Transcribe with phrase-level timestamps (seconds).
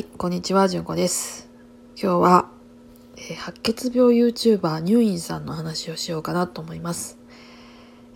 [0.00, 1.50] はい、こんにちは、じゅんこです。
[1.94, 2.48] 今日は、
[3.18, 7.18] えー白血病 YouTuber ニューインさんの話をしようかなと思います。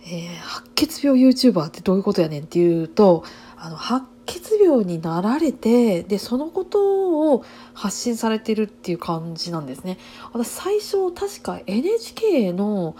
[0.03, 3.23] えー白血病 YouTuber ってどういうことやねんっていうと、
[3.55, 7.45] あの、白血病になられて、で、そのことを
[7.75, 9.99] 発信されてるっていう感じなんですね。
[10.33, 12.95] 私、最初、確か NHK の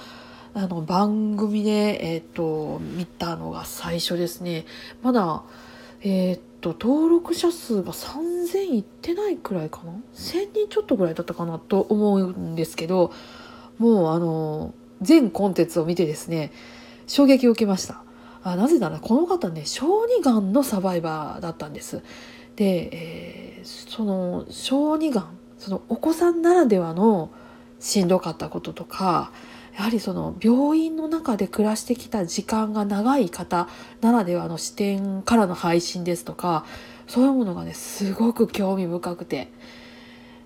[0.53, 4.67] あの番組で、えっ、と、見たのが最初ですね。
[5.01, 5.41] まだ、
[6.01, 13.13] えーと登録者数が3,000いってないくらいかな？1,000人ちょっとぐらいだったかなと思うんですけど
[13.77, 16.51] もうあの全コンテンツを見てですね
[17.07, 18.01] 衝撃を受けました。
[18.43, 22.01] あなぜならこの方ね小児がんのサバイバーだったんです。
[22.55, 27.31] で、えーその小児がんそのお子さんならではの
[27.79, 29.31] しんどかったこととか
[29.75, 33.67] やはりその病院の中で暮らしてきた時間が長い方
[34.01, 36.65] ならではの視点からの配信ですとか
[37.07, 39.51] そういうものがねすごく興味深くて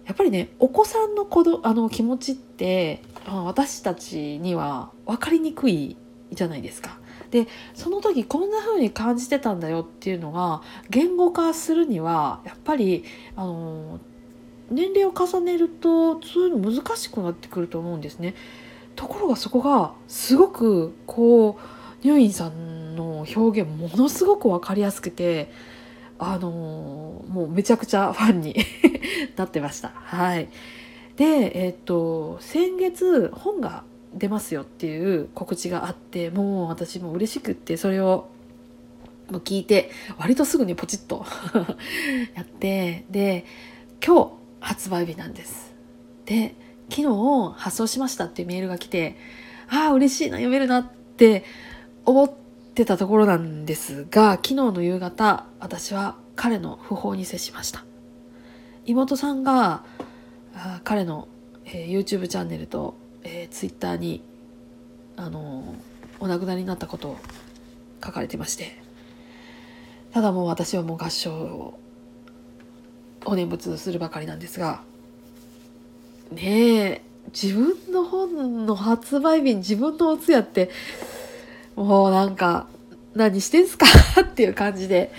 [0.05, 5.95] やっぱりねお子さんの子どあの気持ちって私たちには分かりにくい
[6.31, 6.97] じゃないですか。
[7.29, 13.03] でその時こんな風に感じてたんだよっていうのが言語化するにはやっぱり
[13.35, 13.99] あの
[14.71, 18.33] 年齢を重ねるとそういうの難しくなってくると思うんですね。
[18.99, 21.57] ところがそこがすごくこ
[22.03, 25.53] うニューインさんの表現ものすごく分かりやすくて
[26.17, 28.57] あのもうめちゃくちゃファンに
[29.37, 29.93] なってました。
[29.95, 30.49] はい、
[31.15, 38.27] でえっと先月本が出ますよっていう告知があってもう私も嬉しくってそれを
[39.31, 41.25] も聞いて割とすぐにポチッと
[42.35, 43.45] やってで
[44.05, 45.73] 今日発売日なんです。
[46.25, 46.53] で
[46.89, 49.15] 昨日発送しましたっていうメールが来て
[49.69, 51.43] ああ嬉しいな読めるなって
[52.05, 52.31] 思っ
[52.73, 57.83] てたところなんですが昨日の夕方私は彼の訃報に接しました。
[58.85, 59.83] 妹さんが
[60.55, 61.27] あ彼の、
[61.65, 64.23] えー YouTube チャンネルと、えー Twitter に
[65.15, 65.89] あのー
[66.21, 67.17] お亡くなりになったことを
[68.03, 68.77] 書かれてまして
[70.11, 71.79] ただもう私はもう合唱を
[73.25, 74.81] お念仏するばかりなんですが
[76.31, 77.01] ねえ
[77.33, 80.69] 自分の本の発売日に自分のお通夜って
[81.75, 82.67] もうなんか
[83.15, 83.85] 何してんすか？
[84.21, 85.11] っていう感じで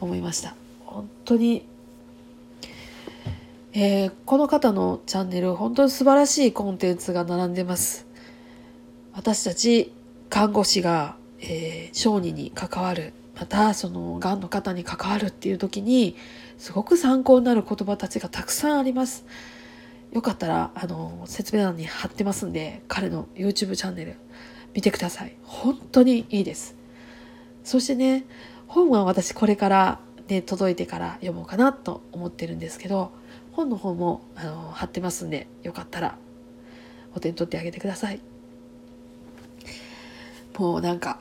[0.00, 0.54] 思いました。
[0.84, 1.66] 本当に、
[3.72, 8.06] えーこの方のチャンネル本当に素晴らしいコンテンツが並んでます。
[9.12, 9.92] 私たち
[10.28, 13.12] 看護師が、えー小児に関わる。
[13.38, 16.14] またそのがんの方に関わるっていう時に
[16.58, 19.24] すごく参考になる言葉たちがたくさんあります。
[20.12, 24.16] よかったらあの説明欄に貼ってますんで彼の YouTube チャンネル
[24.74, 25.36] 見てください。
[25.42, 26.76] 本当にいいです。
[27.64, 28.24] そしてね
[28.66, 33.12] 本は私これからね届いてから読もうかなと思ってるんですけど
[33.52, 36.16] 本の方もあの貼ってますんでよかったら
[37.14, 38.20] お手に取ってあげてください。
[40.58, 41.18] もうなんか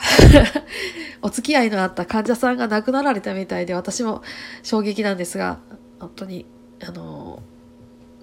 [1.21, 4.21] お付き合いのあった患者さんが亡くなられたみたいで私も
[4.63, 5.59] 衝撃なんですが
[5.99, 6.45] 本当に
[6.85, 7.18] あの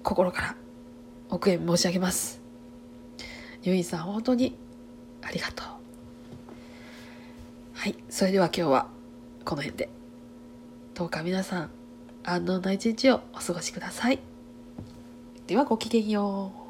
[0.07, 0.55] 心から
[1.29, 2.39] お悔やみ申し上げます。
[3.61, 4.55] ゆいさん本当に
[5.21, 5.67] ありがとう。
[7.73, 8.87] はいそれでは今日は
[9.43, 9.89] この辺で。
[10.93, 11.69] どうか皆さん
[12.23, 14.19] 安穏な一日をお過ごしください。
[15.45, 16.66] ではごきげんよう。